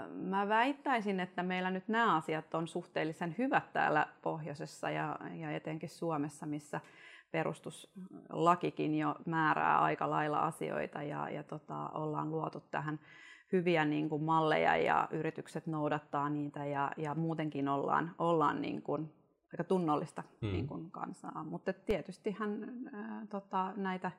[0.10, 5.90] mä väittäisin, että meillä nyt nämä asiat on suhteellisen hyvät täällä pohjoisessa ja, ja etenkin
[5.90, 6.82] Suomessa, missä
[7.32, 13.00] perustuslakikin jo määrää aika lailla asioita ja, ja tota, ollaan luotu tähän
[13.52, 19.14] hyviä niin kuin malleja ja yritykset noudattaa niitä ja, ja muutenkin ollaan, ollaan niin kuin
[19.54, 20.52] aika tunnollista mm.
[20.52, 21.44] niin kuin kansaa.
[21.44, 24.12] Mutta tietystihän ää, tota, näitä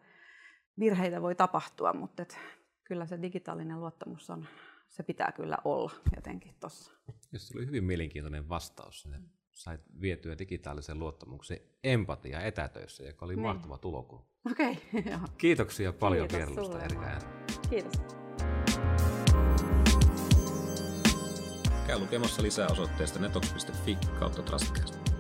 [0.79, 2.39] virheitä voi tapahtua, mutta et
[2.85, 4.47] kyllä se digitaalinen luottamus on,
[4.89, 6.93] se pitää kyllä olla jotenkin tuossa.
[7.37, 9.09] Se oli hyvin mielenkiintoinen vastaus.
[9.53, 13.43] Sait vietyä digitaalisen luottamuksen empatia etätöissä, joka oli niin.
[13.43, 14.27] mahtava tulokulma.
[14.51, 17.18] Okei, okay, Kiitoksia paljon vierailusta Erika
[17.70, 17.93] Kiitos.
[21.87, 25.14] Käy lukemassa lisää osoitteesta netox.fi kautta Trustcast.